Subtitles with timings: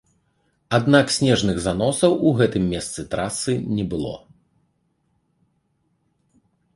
[0.77, 4.15] Аднак снежных заносаў у гэтым месцы трасы не было.